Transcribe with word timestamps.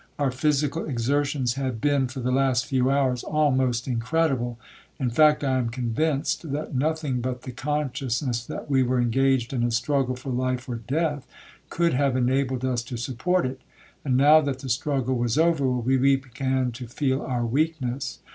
Our 0.17 0.31
physical 0.31 0.83
exertions 0.89 1.53
had 1.53 1.79
been, 1.79 2.07
for 2.07 2.21
the 2.21 2.31
last 2.31 2.65
few 2.65 2.89
hours, 2.89 3.23
almost 3.23 3.87
incredible; 3.87 4.57
in 4.99 5.11
fact, 5.11 5.43
I 5.43 5.59
am 5.59 5.69
convinced 5.69 6.51
that 6.53 6.73
nothing 6.73 7.21
but 7.21 7.43
the 7.43 7.51
consciousness 7.51 8.43
that 8.45 8.67
we 8.67 8.81
were 8.81 8.99
engaged 8.99 9.53
in 9.53 9.61
a 9.63 9.69
struggle 9.69 10.15
for 10.15 10.31
life 10.31 10.67
or 10.67 10.77
death, 10.77 11.27
could 11.69 11.93
have 11.93 12.15
enabled 12.15 12.65
us 12.65 12.81
to 12.85 12.97
support 12.97 13.45
it, 13.45 13.61
and 14.03 14.17
now 14.17 14.41
that 14.41 14.57
the 14.57 14.69
struggle 14.69 15.15
was 15.19 15.37
over, 15.37 15.69
we 15.69 15.97
began 16.15 16.71
to 16.71 16.87
feel 16.87 17.21
our 17.21 17.45
weakness. 17.45 18.17